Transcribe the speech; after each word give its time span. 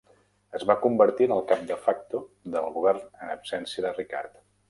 Es 0.59 0.63
va 0.69 0.75
convertir 0.85 1.27
en 1.27 1.33
el 1.35 1.43
cap 1.51 1.67
de 1.73 1.77
facto 1.83 2.23
del 2.55 2.73
govern 2.79 3.05
en 3.27 3.35
absència 3.37 3.85
de 3.87 3.95
Ricard. 4.01 4.43